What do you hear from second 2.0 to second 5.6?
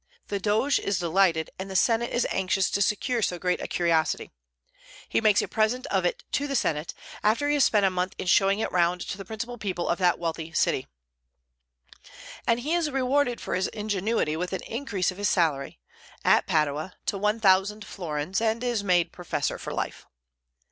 is anxious to secure so great a curiosity. He makes a